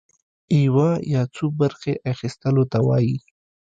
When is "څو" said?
1.35-1.45